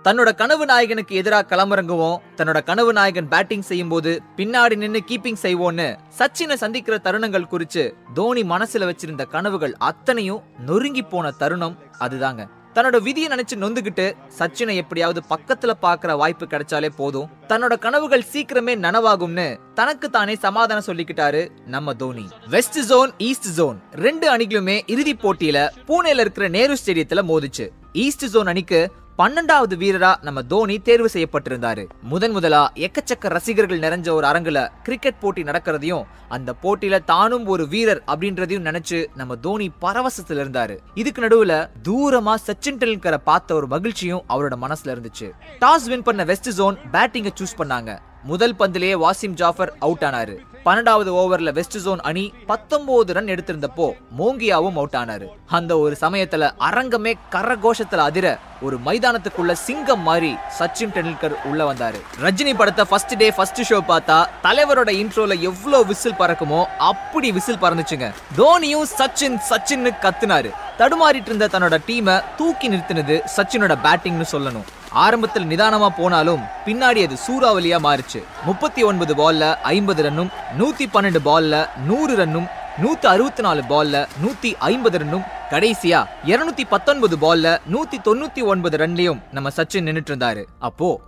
தன்னோட 0.04 0.36
கனவு 0.36 0.66
நாயகனுக்கு 0.66 1.16
எதிராக 1.16 1.56
களமிறங்குவோம் 1.56 2.22
தன்னோட 2.38 2.64
கனவு 2.64 2.94
நாயகன் 2.94 3.28
பேட்டிங் 3.28 3.62
செய்யும் 3.62 3.90
போது 3.90 4.22
பின்னாடி 4.38 4.76
நின்று 4.76 5.02
கீப்பிங் 5.08 5.38
செய்வோம்னு 5.42 5.86
சச்சினை 6.20 6.54
சந்திக்கிற 6.54 6.98
தருணங்கள் 7.04 7.48
குறித்து 7.48 7.84
தோனி 8.14 8.42
மனசுல 8.42 8.88
வச்சிருந்த 8.90 9.26
கனவுகள் 9.26 9.76
அத்தனையும் 9.90 10.42
நொறுங்கி 10.66 11.02
போன 11.02 11.32
தருணம் 11.32 11.78
அதுதாங்க. 12.00 12.48
தன்னோட 12.76 13.02
விதியை 13.02 13.30
நினைச்சு 13.30 13.56
நொந்துகிட்டு 13.56 14.06
சச்சினை 14.38 14.76
எப்படியாவது 14.76 15.22
பக்கத்துல 15.30 15.72
பாக்குற 15.82 16.18
வாய்ப்பு 16.18 16.46
கிடைச்சாலே 16.46 16.90
போதும். 16.96 17.30
தன்னோட 17.48 17.78
கனவுகள் 17.80 18.26
சீக்கிரமே 18.34 18.76
நனவாகும்னு 18.86 19.58
தனக்கு 19.74 20.10
தானே 20.10 20.36
சமாதானம் 20.36 20.88
சொல்லிக்கிட்டாரு 20.88 21.50
நம்ம 21.66 21.94
Dhoni. 21.94 22.26
West 22.50 22.80
zone 22.80 23.12
east 23.18 23.52
zone 23.52 23.78
ரெண்டு 23.92 24.38
அணிகளுமே 24.38 24.78
இறுதி 24.88 25.16
போட்டியில 25.16 25.70
பூனேல 25.88 26.26
இருக்கிற 26.26 26.48
நேரு 26.48 26.78
ஸ்டேடியத்துல 26.86 27.24
மோதிச்சு. 27.32 27.68
ஈஸ்ட் 27.92 28.26
ஜோன் 28.26 28.48
அணிக்கு 28.48 28.82
பன்னெண்டாவது 29.22 29.76
வீரரா 29.82 30.16
நம்ம 30.22 30.42
தோனி 30.42 30.80
தேர்வு 30.80 31.10
செய்யப்பட்டிருந்தாரு. 31.14 31.90
முதன் 32.02 32.32
முதலா 32.32 32.72
எக்கச்சக்க 32.76 33.30
ரசிகர்கள் 33.30 33.80
நிறைஞ்ச 33.80 34.10
ஒரு 34.10 34.28
அரங்குல 34.28 34.68
கிரிக்கெட் 34.84 35.20
போட்டி 35.20 35.44
நடக்கிறதையும் 35.44 36.04
அந்த 36.30 36.54
போட்டியில 36.62 37.04
தானும் 37.04 37.46
ஒரு 37.46 37.68
வீரர் 37.68 38.04
அப்படின்றதையும் 38.08 38.68
நினைச்சு 38.70 39.06
நம்ம 39.16 39.36
தோனி 39.36 39.72
பரவசத்துல 39.82 40.44
இருந்தாரு. 40.44 40.78
இதுக்கு 40.94 41.22
நடுவுல 41.22 41.70
தூரமா 41.90 42.36
சச்சின் 42.48 42.80
டெண்டுல்கரை 42.84 43.18
பார்த்த 43.18 43.56
ஒரு 43.56 43.68
மகிழ்ச்சியும் 43.68 44.24
அவரோட 44.30 44.58
மனசுல 44.62 44.94
இருந்துச்சு. 44.94 45.32
டாஸ் 45.62 45.88
வின் 45.88 46.04
பண்ண 46.04 46.24
வெஸ்ட் 46.24 46.50
ஜோன் 46.50 46.78
பேட்டிங்கை 46.92 47.34
சூஸ் 47.40 47.60
பண்ணாங்க. 47.62 48.00
முதல் 48.24 48.56
பந்திலேயே 48.60 48.96
வாசிம் 49.04 49.34
ஜாஃபர் 49.34 49.74
அவுட் 49.80 50.02
ஆனாரு. 50.02 50.36
பன்னெண்டாவது 50.66 51.12
ஓவர்ல 51.22 51.54
வெஸ்ட் 51.54 51.78
ஜோன் 51.78 52.00
அணி 52.00 52.34
பத்தொன்பது 52.46 53.14
ரன் 53.14 53.26
எடுத்திருந்தப்போ 53.26 53.92
மோங்கியாவும் 54.18 54.78
அவுட் 54.80 54.98
ஆனாரு. 55.00 55.28
அந்த 55.46 55.78
ஒரு 55.78 55.98
சமயத்துல 56.02 56.50
அரங்கமே 56.60 57.14
கரகோஷத்துல 57.32 57.98
அதிர 57.98 58.40
ஒரு 58.62 58.78
மைதானத்துக்குள்ள 58.86 59.52
சிங்கம் 59.52 60.00
மாதிரி 60.00 60.36
சச்சின் 60.60 60.94
டெண்டுல்கர் 60.96 61.36
உள்ள 61.44 61.74
வந்தாரு. 61.74 62.00
ரஜினி 62.22 62.56
படத்தை 62.56 62.86
ஃபர்ஸ்ட் 62.90 63.18
டே 63.18 63.32
ஃபர்ஸ்ட் 63.32 63.74
ஷோ 63.74 63.80
பார்த்தா 63.88 64.26
தலைவரோட 64.44 64.92
இன்ட்ரோல 65.02 65.40
எவ்வளவு 65.40 65.86
விசில் 65.86 66.20
பறக்குமோ 66.20 66.66
அப்படி 66.78 67.32
விசில் 67.32 67.62
பறந்துச்சுங்க. 67.62 68.14
தோனியும் 68.38 68.86
சச்சின் 68.98 69.40
சச்சின்னு 69.50 69.92
கத்துனாரு. 70.02 70.52
தடுமாறிட்டு 70.78 71.32
இருந்த 71.32 71.48
தன்னோட 71.48 71.78
டீமை 71.88 72.24
தூக்கி 72.38 72.70
நிறுத்தினது 72.70 73.22
சச்சினோட 73.38 73.76
பேட்டிங்னு 73.84 74.26
சொல்லணும். 74.32 74.68
ஆரம்பத்தில் 74.96 75.46
நிதானமா 75.46 75.90
போனாலும் 75.98 76.42
பின்னாடி 76.66 77.04
அது 77.04 77.16
சூறாவளியா 77.28 77.78
மாறுச்சு. 77.84 78.20
முப்பத்தி 78.46 78.84
ஒன்பது 78.84 79.16
பால்ல 79.16 79.58
ஐம்பது 79.62 80.04
ரன்னும் 80.04 80.32
நூத்தி 80.58 80.88
பன்னெண்டு 80.94 81.20
பால்ல 81.20 81.68
நூறு 81.86 82.16
ரன்னும் 82.16 82.48
நூத்தி 82.82 83.08
அறுபத்தி 83.08 83.42
நாலு 83.42 83.62
பால்ல 83.64 84.08
நூத்தி 84.22 84.56
ஐம்பது 84.60 84.98
ரன்னும் 84.98 85.24
கடைசியா 85.52 86.08
இருநூத்தி 86.24 86.66
பத்தொன்பது 86.70 87.18
பால்ல 87.18 87.60
நூத்தி 87.72 87.98
தொண்ணூத்தி 88.04 88.42
ஒன்பது 88.42 88.78
ரன்லயும் 88.78 89.22
நம்ம 89.32 89.50
சச்சின் 89.50 89.84
நின்னுட்டு 89.84 90.12
இருந்தாரு 90.12 90.46
அப்போ 90.60 91.00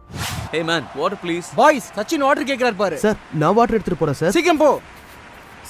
hey 0.51 0.61
man 0.63 0.85
water 0.95 1.19
please 1.23 1.49
boys 1.55 1.91
Sachin 1.97 2.19
water 2.19 2.45
கேக்குறாரு 2.45 2.75
பாரு. 2.75 2.97
சார் 2.97 3.17
நான் 3.33 3.53
வாட்டர் 3.53 3.75
எடுத்துட்டு 3.75 4.01
போறேன் 4.01 4.15
சார் 4.15 4.31
சீக்கிரம் 4.31 4.57
போ. 4.57 4.79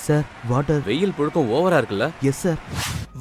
சார் 0.08 0.24
வாட்டர் 0.48 0.82
வெயில் 0.86 1.14
புழுக்கம் 1.20 1.50
ஓவரா 1.50 1.78
இருக்குல்ல? 1.82 2.12
எஸ் 2.22 2.38
சார் 2.38 2.60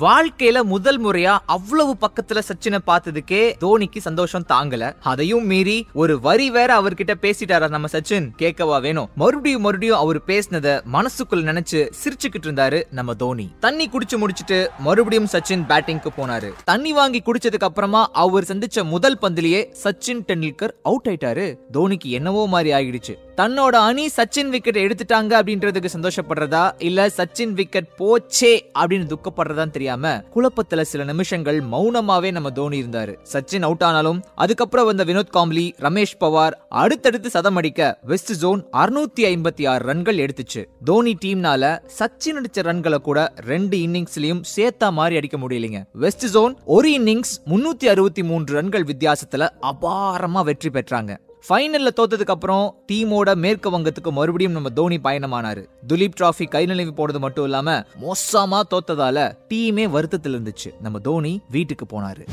வாழ்க்கையில 0.00 0.62
முதல் 0.62 1.04
முறையா 1.04 1.38
அவ்வளவு 1.46 1.96
பக்கத்துல 2.00 2.40
சச்சினை 2.48 2.78
பார்த்ததுக்கே 2.86 3.54
தோனிக்கு 3.60 3.98
சந்தோஷம் 3.98 4.44
தாங்கல. 4.48 4.94
அதையும் 5.00 5.46
மீறி 5.46 5.86
ஒரு 5.92 6.20
வரி 6.20 6.50
வேற 6.50 6.82
அவர்கிட்ட 6.82 7.14
பேசிட்டாரா 7.20 7.68
நம்ம 7.68 7.88
சச்சின்? 7.92 8.30
கேட்கவா 8.38 8.80
வேணும். 8.80 9.08
மறுபடியும் 9.14 9.60
மறுபடியும் 9.60 9.96
அவர் 9.96 10.20
பேசினத 10.26 10.80
மனசுக்குள்ள 10.92 11.42
நினைச்சு 11.42 11.90
சிரிச்சுக்கிட்டு 12.04 12.46
இருந்தாரு 12.46 12.82
நம்ம 12.90 13.14
தோனி. 13.14 13.52
தண்ணி 13.60 13.88
குடிச்சு 13.88 14.16
முடிச்சிட்டு 14.16 14.70
மறுபடியும் 14.78 15.28
சச்சின் 15.32 15.66
பேட்டிங்க்கு 15.68 16.08
போனாரு. 16.16 16.52
தண்ணி 16.64 16.92
வாங்கி 16.92 17.22
குடிச்சதுக்கு 17.26 17.58
அப்புறமா 17.58 18.10
அவர் 18.12 18.44
சந்திச்ச 18.44 18.84
முதல் 18.84 19.18
பந்திலேயே 19.22 19.74
சச்சின் 19.84 20.20
டெண்டுல்கர் 20.26 20.70
அவுட் 20.82 21.06
ஆயிட்டாரு. 21.08 21.56
தோனிக்கு 21.72 22.04
என்னவோ 22.04 22.48
மாதிரி 22.48 22.72
ஆகிடுச்சு 22.72 23.16
தன்னோட 23.36 23.74
அணி 23.88 24.08
சச்சின் 24.16 24.48
விக்கெட் 24.48 24.78
எடுத்துட்டாங்க 24.78 25.32
அப்படின்றதுக்கு 25.40 25.88
சந்தோஷப்படுறதா? 25.92 26.72
இல்ல 26.78 27.06
சச்சின் 27.16 27.52
விக்கெட் 27.52 27.88
போச்சே 27.98 28.52
அப்படின்னு 28.78 29.12
துக்கப்படுறதான்னு 29.12 29.70
தெரியாம 29.70 30.24
குழப்பத்துல 30.34 30.80
சில 30.80 31.04
நிமிஷங்கள் 31.04 31.60
மௌனமாவே 31.60 32.30
நம்ம 32.30 32.50
தோனி 32.50 32.82
இருந்தாரு. 32.82 33.14
சச்சின் 33.32 33.62
அவுட் 33.62 33.82
ஆனாலும் 33.82 34.24
அதுக்கப்புறம் 34.34 34.86
வந்த 34.86 35.04
வினோத் 35.04 35.32
காம்லி 35.32 35.72
ரமேஷ் 35.78 36.16
பவார் 36.20 36.52
அடுத்தடுத்து 36.68 37.30
சதம் 37.30 37.56
அடிக்க 37.56 37.98
வெஸ்ட் 38.02 38.32
ஜோன் 38.32 38.66
அறுநூத்தி 38.72 39.24
ஐம்பத்தி 39.32 39.68
ஆறு 39.68 39.84
ரன்கள் 39.84 40.16
எடுத்துச்சு. 40.16 40.64
தோனி 40.84 41.16
டீம்னால 41.24 41.78
சச்சின் 41.98 42.38
அடிச்ச 42.40 42.66
ரன்களை 42.68 42.96
கூட 42.96 43.32
ரெண்டு 43.36 43.78
இன்னிங்ஸ்லயும் 43.78 44.42
சேர்த்தா 44.56 44.92
மாதிரி 44.92 45.16
அடிக்க 45.16 45.38
முடியலைங்க. 45.38 45.82
வெஸ்ட் 45.92 46.26
ஜோன் 46.26 46.56
ஒரு 46.64 46.90
இன்னிங்ஸ் 47.00 47.34
முன்னூத்தி 47.46 47.84
அறுபத்தி 47.84 48.22
மூன்று 48.22 48.54
ரன்கள் 48.54 48.84
வித்தியாசத்துல 48.84 49.48
அபாரமா 49.62 50.42
வெற்றி 50.44 50.70
பெற்றாங்க. 50.70 51.16
ஃபைனலில் 51.48 51.96
தோத்ததுக்கு 52.00 52.34
அப்புறம் 52.34 52.66
டீமோட 52.92 53.34
மேற்கு 53.34 53.68
வங்கத்துக்கு 53.70 54.10
மறுபடியும் 54.10 54.52
நம்ம 54.52 54.68
தோனி 54.68 54.96
பயணமானார். 54.96 55.62
துலீப் 55.88 56.16
டிராஃபி 56.20 56.48
கை 56.48 56.66
நிலவி 56.66 56.90
போனது 56.90 57.18
மட்டும் 57.18 57.44
இல்லாமல் 57.44 57.84
மோசமாக 58.00 58.64
தோத்ததால் 58.72 59.24
டீமே 59.48 59.90
வருத்தத்தில் 59.90 60.34
இருந்துச்சு 60.34 60.70
நம்ம 60.80 60.98
தோனி 60.98 61.40
வீட்டுக்கு 61.50 61.86
போனாரு. 61.94 62.26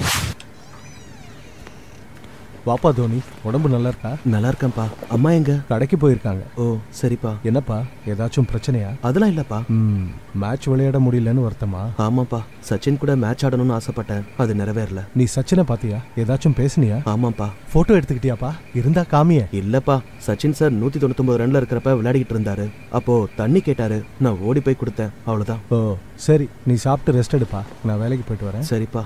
வாப்பா 2.65 2.91
தோனி 2.91 3.21
உடம்பு 3.43 3.69
நல்லா 3.69 3.87
இருக்கா? 3.87 4.11
நல்லா 4.25 4.49
இருக்கேன்ப்பா. 4.49 4.83
அம்மா 5.09 5.31
எங்க? 5.31 5.59
கடைக்கு 5.67 5.97
போயிருக்காங்க. 5.97 6.39
ஓ 6.55 6.75
சரிப்பா. 7.01 7.35
என்னப்பா 7.43 7.81
ஏதாச்சும் 8.05 8.47
பிரச்சனையா? 8.53 8.87
அதெல்லாம் 9.01 9.35
இல்லப்பா. 9.35 9.67
ம் 9.67 10.03
மேட்ச் 10.33 10.67
விளையாட 10.67 10.99
முடியலன்னு 10.99 11.47
வருத்தமா? 11.47 11.83
ஆமாப்பா. 11.97 12.41
சச்சின் 12.69 12.97
கூட 12.97 13.15
மேட்ச் 13.15 13.45
ஆடணும்னு 13.45 13.77
ஆசைப்பட்டேன். 13.79 14.23
அது 14.37 14.53
நிறைவேறல. 14.53 15.03
நீ 15.15 15.25
சச்சினை 15.35 15.63
பாத்தியா? 15.63 15.97
ஏதாச்சும் 16.15 16.55
பேசுனியா? 16.55 17.01
ஆமாப்பா. 17.05 17.49
போட்டோ 17.73 17.93
எடுத்துக்கிட்டியாப்பா? 17.93 18.51
இருந்தா 18.73 19.01
காமிய. 19.01 19.45
இல்லப்பா. 19.51 19.99
சச்சின் 20.27 20.51
சார் 20.51 20.73
நூத்தி 20.73 20.97
தொண்ணூத்தொன்பது 20.97 21.39
ரன்ல 21.41 21.61
இருக்கிறப்ப 21.61 21.93
விளையாடிக்கிட்டு 21.99 22.37
இருந்தாரு. 22.39 22.71
அப்போ 22.91 23.27
தண்ணி 23.35 23.59
கேட்டாரு. 23.59 24.03
நான் 24.19 24.37
ஓடி 24.39 24.59
போய் 24.59 24.75
கொடுத்தேன். 24.79 25.09
அவ்வளவுதான். 25.25 25.59
ஓ 25.69 25.93
சரி. 26.15 26.49
நீ 26.65 26.73
சாப்பிட்டு 26.73 27.21
ரெஸ்ட் 27.21 27.39
எடுப்பா. 27.39 27.61
நான் 27.83 27.99
வேலைக்கு 27.99 28.35
போயிட்டு 28.35 28.47
வரேன். 28.47 28.69
சரிப்பா. 28.69 29.05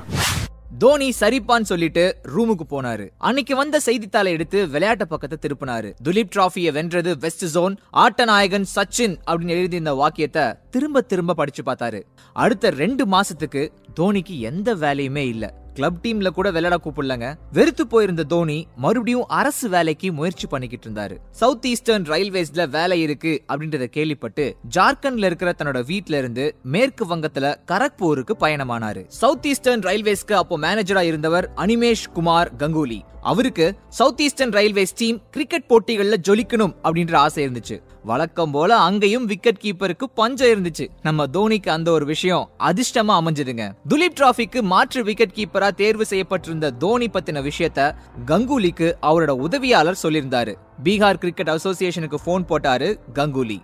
தோனி 0.77 1.13
சரிப்பான்னு 1.19 1.61
சொல்லிட்டு 1.61 2.15
ரூமுக்கு 2.23 2.65
போனாரு. 2.69 3.09
அன்னைக்கு 3.17 3.55
வந்த 3.55 3.79
செய்தித்தாளை 3.79 4.31
எடுத்து 4.31 4.67
விளையாட்டு 4.67 5.07
பக்கத்தை 5.07 5.37
திருப்பினாரு. 5.41 5.93
துலீப் 6.03 6.29
டிராஃபியை 6.35 6.71
வென்றது 6.71 7.17
வெஸ்ட் 7.17 7.45
ஜோன் 7.45 7.77
ஆட்ட 7.89 8.25
நாயகன் 8.25 8.65
சச்சின் 8.75 9.17
அப்படின்னு 9.27 9.47
எழுதி 9.47 9.77
இந்த 9.77 9.93
வாக்கியத்தை 9.93 10.53
திரும்ப 10.71 11.01
திரும்ப 11.01 11.33
படிச்சு 11.33 11.63
பார்த்தாரு. 11.63 12.01
அடுத்த 12.33 12.69
ரெண்டு 12.69 13.05
மாசத்துக்கு 13.05 13.71
தோனிக்கு 13.99 14.39
எந்த 14.39 14.75
வேலையுமே 14.75 15.27
இல்ல. 15.27 15.53
கிளப் 15.73 15.99
டீம்ல 16.03 16.27
கூட 16.27 16.51
விளையாட 16.51 16.81
கூப்பிடலங்க. 16.83 17.33
வெறுத்து 17.51 17.87
போயிருந்த 17.87 18.23
தோனி 18.23 18.67
மறுபடியும் 18.75 19.27
அரசு 19.27 19.69
வேலைக்கு 19.69 20.13
முயற்சி 20.13 20.47
பண்ணிக்கிட்டு 20.47 20.89
இருந்தாரு. 20.89 21.17
சவுத் 21.31 21.65
ஈஸ்டர்ன் 21.65 22.03
ரயில்வேஸ்ல 22.03 22.69
வேலை 22.69 23.01
இருக்கு 23.01 23.43
அப்படின்றத 23.47 23.85
கேள்விப்பட்டு 23.85 24.55
ஜார்க்கண்ட்ல 24.75 25.25
இருக்கிற 25.25 25.53
தன்னோட 25.57 25.85
வீட்ல 25.85 26.17
இருந்து 26.17 26.55
மேற்கு 26.63 27.15
வங்கத்துல 27.15 27.55
கரக்பூருக்கு 27.71 28.31
பயணமானாரு. 28.39 29.03
சவுத் 29.07 29.47
ஈஸ்டர்ன் 29.47 29.79
ரயில்வேஸ்க்கு 29.79 30.33
அப்போ 30.33 30.59
மேனேஜரா 30.59 31.01
இருந்தவர் 31.01 31.51
அனிமேஷ் 31.55 32.11
குமார் 32.13 32.55
கங்குலி. 32.55 32.99
அவருக்கு 33.21 33.75
south 33.89 34.21
eastern 34.21 34.51
railways 34.51 34.95
team 34.95 35.21
cricket 35.31 35.69
போட்டிகள்ல 35.69 36.15
ஜொலிக்கணும் 36.27 36.75
அப்படின்ற 36.83 37.15
ஆசை 37.15 37.47
இருந்துச்சு. 37.47 37.81
வழக்கம் 38.03 38.51
போல 38.51 38.77
அங்கேயும் 38.77 39.25
விக்கெட் 39.25 39.59
கீப்பருக்கு 39.61 40.03
பஞ்சம் 40.15 40.47
இருந்துச்சு. 40.47 40.87
நம்ம 41.01 41.25
தோனிக்கு 41.27 41.69
அந்த 41.69 41.91
ஒரு 41.91 42.05
விஷயம் 42.05 42.49
அதிர்ஷ்டமா 42.59 43.19
அமைஞ்சதுங்க. 43.19 43.71
துலீப் 43.89 44.15
டிராஃபிக்கு 44.19 44.61
மாற்று 44.61 45.03
விக்கெட் 45.03 45.35
கீப்பர் 45.35 45.62
தேர்வு 45.71 46.05
செய்யப்பட்டிருந்த 46.05 46.71
தோனி 46.71 47.07
பத்தின 47.07 47.49
விஷயத்த 47.49 47.95
கங்குலிக்கு 48.25 48.93
அவரோட 49.01 49.29
உதவியாளர் 49.29 49.99
சொல்லியிருந்தாரு. 50.03 50.55
பீகார் 50.83 51.21
கிரிக்கெட் 51.23 51.49
அசோசியேஷனுக்கு 51.49 52.15
போன் 52.25 52.45
போட்டாரு 52.49 52.99
Ganguly. 53.13 53.61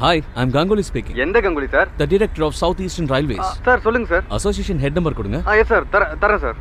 Hi 0.00 0.22
I'm 0.34 0.52
Ganguly 0.52 0.82
speaking 0.92 1.16
எந்த 1.16 1.40
Ganguly 1.40 1.70
sir? 1.70 1.88
The 1.96 2.04
director 2.04 2.44
of 2.44 2.52
south 2.52 2.80
eastern 2.80 3.10
railways 3.10 3.50
sir 3.64 3.80
சொல்லுங்க 3.80 4.08
சார். 4.08 4.24
அசோசியேஷன் 4.28 4.78
ஹெட் 4.78 4.92
நம்பர் 4.92 5.14
கொடுங்க. 5.14 5.40
ஆ 5.46 5.54
எஸ் 5.54 5.66
சார் 5.66 5.88
தர 5.88 6.16
தரேன் 6.20 6.40
sir. 6.40 6.56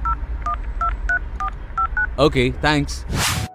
Okay 2.18 2.54
thanks 2.62 2.98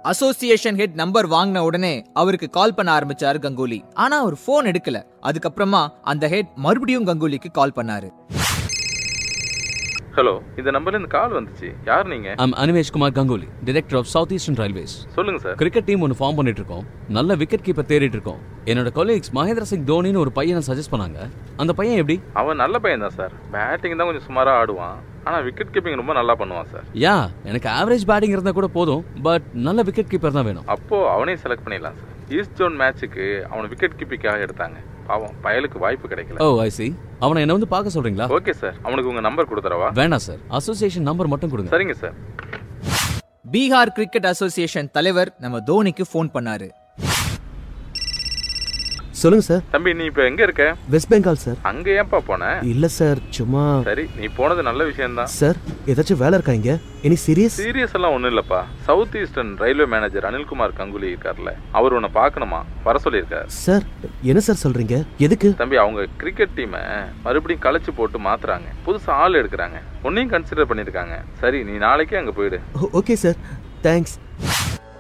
association 0.02 0.76
head 0.76 0.94
number 0.94 1.28
வாங்கின 1.28 1.58
உடனே 1.58 2.04
அவருக்கு 2.14 2.50
கால் 2.50 2.74
பண்ண 2.74 2.98
ஆரம்பிச்சாரு 2.98 3.38
கங்குலி. 3.46 3.82
ஆனா 3.94 4.20
அவர் 4.20 4.36
போன் 4.44 4.64
எடுக்கல. 4.64 5.02
அதுக்கப்புறமா 5.22 5.88
அந்த 6.02 6.28
ஹெட் 6.28 6.46
மறுபடியும் 6.54 7.06
கங்குலிக்கு 7.06 7.50
கால் 7.52 7.76
பண்ணாரு. 7.76 8.08
ஹலோ 10.18 10.32
இந்த 10.60 10.70
நம்பர்ல 10.74 10.96
இருந்து 10.96 11.10
கால் 11.14 11.32
வந்துச்சு. 11.36 11.68
யார் 11.88 12.06
நீங்க? 12.12 12.28
I'm 12.42 12.54
Animesh 12.62 12.92
Kumar 12.94 13.14
Ganguly 13.16 13.48
director 13.68 13.96
of 14.00 14.08
south 14.12 14.32
eastern 14.36 14.58
railways 14.60 14.94
சொல்லுங்க 15.16 15.40
சார். 15.44 15.56
கிரிக்கெட் 15.62 15.86
டீம் 15.88 16.04
ஒன்று 16.04 16.16
ஃபார்ம் 16.20 16.38
பண்ணிட்டு 16.38 16.60
இருக்கோம் 16.62 16.84
நல்ல 17.16 17.34
விக்கெட் 17.42 17.64
கீப்பர் 17.66 17.88
தேடிட்டு 17.90 18.16
இருக்கோம் 18.18 18.40
என்னோட 18.70 18.90
கொலீக்ஸ் 18.98 19.32
மகேந்திர 19.38 19.66
சிங் 19.70 19.84
தோனின்னு 19.90 20.22
ஒரு 20.22 20.32
பையனை 20.38 20.62
சஜஸ்ட் 20.68 20.92
பண்ணாங்க. 20.94 21.18
அந்த 21.62 21.74
பையன் 21.80 22.00
எப்படி? 22.02 22.16
அவன் 22.42 22.60
நல்ல 22.62 22.78
பையன் 22.86 23.04
தான் 23.06 23.16
சார். 23.18 23.34
பேட்டிங் 23.56 23.98
தான் 23.98 24.08
கொஞ்சம் 24.10 24.26
சுமாரா 24.28 24.54
ஆடுவான். 24.62 24.96
ஆனா 25.28 25.36
விக்கெட் 25.48 25.72
கீப்பிங் 25.76 26.00
ரொம்ப 26.02 26.14
நல்லா 26.20 26.36
பண்ணுவான் 26.42 26.72
சார். 26.72 26.86
யா 27.04 27.16
எனக்கு 27.50 27.70
ஆவரேஜ் 27.76 28.08
பேட்டிங் 28.12 28.34
இருந்தா 28.36 28.54
கூட 28.60 28.70
போதும். 28.78 29.04
பட் 29.28 29.46
நல்ல 29.68 29.82
விக்கெட் 29.88 30.12
கீப்பர் 30.14 30.36
தான் 30.38 30.48
வேணும். 30.50 30.66
அப்போ 30.76 30.98
அவனையும் 31.14 31.44
செலக்ட் 31.46 31.66
பண்ணிடலாம் 31.66 31.98
சார். 32.02 32.12
ஈஸ்ட் 32.38 32.58
ஜோன் 32.60 32.78
மேட்சுக்கு 32.82 33.26
அவனை 33.52 33.66
விக்கெட் 33.74 33.98
கீப்பிங்காக 34.00 34.46
எடுத்தாங்க. 34.48 34.78
பாவம் 35.10 35.34
பயலுக்கு 35.46 35.78
வாய்ப்பு 35.84 36.06
கிடைக்கல. 36.12 36.38
ஓ 36.44 36.60
ஐ 36.66 36.70
சி 36.78 36.86
அவனை 37.24 37.42
என்ன 37.44 37.56
வந்து 37.58 37.72
பார்க்க 37.74 37.94
சொல்றீங்களா? 37.96 38.28
ஓகே 38.38 38.54
சார் 38.62 38.76
அவனுக்கு 38.86 39.10
உங்க 39.12 39.22
நம்பர் 39.28 39.50
கொடுத்துறவா 39.52 39.90
வேண்டாம் 40.00 40.24
சார் 40.28 40.40
அசோசியேஷன் 40.58 41.06
நம்பர் 41.10 41.32
மட்டும் 41.34 41.52
கொடுங்க. 41.54 41.72
சரிங்க 41.74 41.96
சார் 42.02 42.16
பீகார் 43.54 43.94
கிரிக்கெட் 43.96 44.28
அசோசியேஷன் 44.32 44.90
தலைவர் 44.96 45.30
நம்ம 45.44 45.56
தோனிக்கு 45.70 46.04
ஃபோன் 46.12 46.30
பண்ணாரு. 46.36 46.68
சொல்லுங்க 49.26 49.46
சார் 49.50 49.62
தம்பி 49.74 49.92
நீ 50.00 50.04
இப்ப 50.10 50.22
எங்க 50.30 50.42
இருக்க? 50.46 50.64
வெஸ்ட் 50.94 51.08
பெங்கால் 51.12 51.40
சார் 51.44 51.56
அங்க 51.70 51.88
ஏன்பா 52.00 52.18
போன? 52.28 52.50
இல்ல 52.72 52.86
சார் 52.96 53.18
சும்மா 53.36 53.62
சரி 53.88 54.04
நீ 54.18 54.26
போனது 54.36 54.62
நல்ல 54.68 54.84
விஷயம்தான் 54.90 55.30
சார் 55.40 55.58
ஏதாச்சும் 55.92 56.20
வேலை 56.22 56.34
இருக்கா 56.38 56.54
இங்க? 56.58 56.72
எனி 57.06 57.16
சீரியஸ் 57.24 57.56
சீரியஸ் 57.62 57.94
எல்லாம் 57.98 58.14
ஒண்ணும் 58.16 58.30
இல்லப்பா. 58.32 58.60
South 58.88 59.16
eastern 59.22 59.50
railway 59.62 59.86
manager 59.94 60.26
Anilkumar 60.28 60.76
Ganguly 60.80 61.08
இருக்கார்ல 61.12 61.52
அவர் 61.78 61.96
உன்னை 61.98 62.10
பார்க்கணுமா? 62.20 62.60
வர 62.86 63.00
சொல்லியிருக்காரு. 63.04 63.48
சார் 63.64 63.86
என்ன 64.30 64.42
சார் 64.48 64.62
சொல்றீங்க? 64.64 64.98
எதுக்கு? 65.26 65.50
தம்பி 65.62 65.78
அவங்க 65.84 66.06
கிரிக்கெட் 66.22 66.56
டீமை 66.58 66.82
மறுபடியும் 67.26 67.64
களைச்சு 67.66 67.94
போட்டு 67.98 68.20
மாத்துறாங்க. 68.28 68.70
புதுசா 68.86 69.18
ஆள் 69.24 69.40
எடுக்கிறாங்க. 69.42 69.80
உன்னையும் 70.08 70.32
கன்சிடர் 70.34 70.70
பண்ணிருக்காங்க 70.72 71.16
சரி 71.42 71.60
நீ 71.70 71.76
நாளைக்கே 71.86 72.20
அங்க 72.22 72.34
போயிடு. 72.40 72.60
ஓகே 73.00 73.16
சார் 73.24 73.38
தேங்க்ஸ் 73.88 74.16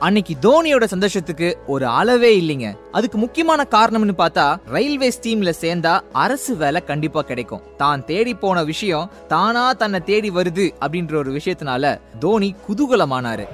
அன்னைக்கு 0.00 0.34
தோனியோட 0.42 0.84
சந்தோஷத்துக்கு 0.84 1.58
ஒரு 1.66 1.86
அளவே 1.86 2.30
இல்லைங்க. 2.40 2.78
அதுக்கு 2.92 3.18
முக்கியமான 3.18 3.66
காரணம்னு 3.70 4.14
பார்த்தா 4.18 4.56
ரயில்வேஸ் 4.72 5.18
டீம்ல 5.22 5.52
சேர்ந்தா 5.60 6.00
அரசு 6.12 6.56
வேலை 6.56 6.84
கண்டிப்பா 6.84 7.22
கிடைக்கும். 7.22 7.62
தான் 7.76 8.04
தேடி 8.04 8.34
போன 8.34 8.64
விஷயம் 8.64 9.10
தானா 9.28 9.72
தன்னை 9.72 10.00
தேடி 10.00 10.30
வருது 10.30 10.66
அப்படின்ற 10.80 11.16
ஒரு 11.16 11.30
விஷயத்தினால 11.32 12.00
தோனி 12.18 12.54
குதூகலமானாரு. 12.66 13.46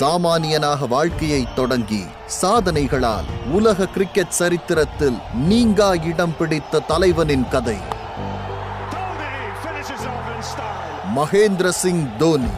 சாமானியனாக 0.00 0.88
வாழ்க்கையை 0.88 1.42
தொடங்கி 1.54 2.02
சாதனைகளால் 2.42 3.30
உலக 3.52 3.86
கிரிக்கெட் 3.86 4.36
சரித்திரத்தில் 4.40 5.18
நீங்கா 5.34 5.94
இடம் 5.94 6.36
பிடித்த 6.38 6.78
தலைவனின் 6.78 7.48
கதை. 7.48 7.78
மகேந்திர 11.16 11.68
சிங் 11.68 12.04
தோனி. 12.18 12.52